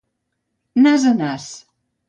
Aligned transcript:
Nas 0.81 1.03
a 1.11 1.13
nas. 1.21 1.47